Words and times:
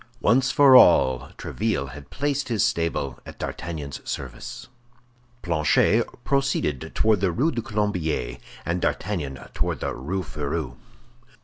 Once 0.19 0.49
for 0.49 0.75
all, 0.75 1.29
Tréville 1.37 1.89
had 1.91 2.09
placed 2.09 2.49
his 2.49 2.63
stable 2.63 3.19
at 3.23 3.37
D'Artagnan's 3.37 4.01
service. 4.03 4.67
Planchet 5.43 6.07
proceeded 6.23 6.93
toward 6.95 7.21
the 7.21 7.31
Rue 7.31 7.51
du 7.51 7.61
Colombier, 7.61 8.39
and 8.65 8.81
D'Artagnan 8.81 9.37
toward 9.53 9.79
the 9.79 9.93
Rue 9.93 10.23
Férou. 10.23 10.75